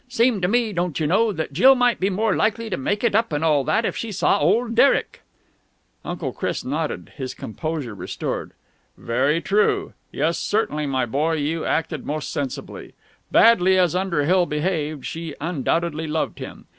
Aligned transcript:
Seemed 0.09 0.41
to 0.41 0.47
me, 0.47 0.73
don't 0.73 0.99
you 0.99 1.05
know, 1.05 1.31
that 1.31 1.53
Jill 1.53 1.75
might 1.75 1.99
be 1.99 2.09
more 2.09 2.35
likely 2.35 2.71
to 2.71 2.75
make 2.75 3.03
it 3.03 3.13
up 3.13 3.31
and 3.31 3.43
all 3.43 3.63
that 3.65 3.85
if 3.85 3.95
she 3.95 4.11
saw 4.11 4.39
old 4.39 4.73
Derek." 4.73 5.21
Uncle 6.03 6.33
Chris 6.33 6.65
nodded, 6.65 7.11
his 7.17 7.35
composure 7.35 7.93
restored. 7.93 8.53
"Very 8.97 9.39
true. 9.41 9.93
Yes, 10.11 10.39
certainly, 10.39 10.87
my 10.87 11.05
boy, 11.05 11.33
you 11.33 11.65
acted 11.65 12.03
most 12.03 12.31
sensibly. 12.31 12.95
Badly 13.31 13.77
as 13.77 13.95
Underhill 13.95 14.47
behaved, 14.47 15.05
she 15.05 15.35
undoubtedly 15.39 16.07
loved 16.07 16.39
him. 16.39 16.65